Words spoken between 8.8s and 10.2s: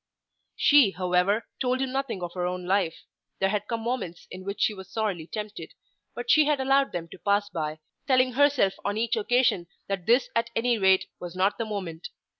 on each occasion that